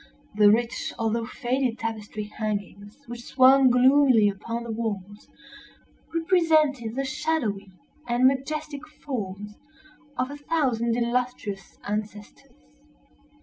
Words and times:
The 0.33 0.49
rich 0.49 0.91
although 0.97 1.27
faded 1.27 1.77
tapestry 1.77 2.23
hangings 2.23 2.97
which 3.05 3.23
swung 3.23 3.69
gloomily 3.69 4.29
upon 4.29 4.63
the 4.63 4.71
walls, 4.71 5.27
represented 6.11 6.95
the 6.95 7.05
shadowy 7.05 7.69
and 8.07 8.25
majestic 8.25 8.81
forms 8.87 9.53
of 10.17 10.31
a 10.31 10.37
thousand 10.37 10.97
illustrious 10.97 11.77
ancestors. 11.87 12.49